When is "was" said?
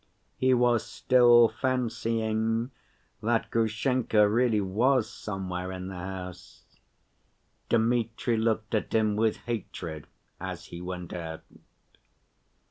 0.55-0.83, 4.59-5.07